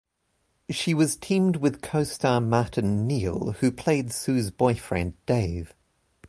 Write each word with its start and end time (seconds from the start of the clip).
She 0.71 0.95
was 0.95 1.15
teamed 1.15 1.57
with 1.57 1.83
co-star 1.83 2.41
Martin 2.41 3.05
Neil, 3.05 3.51
who 3.59 3.71
played 3.71 4.11
Sue's 4.11 4.49
boyfriend 4.49 5.13
Dave. 5.27 5.75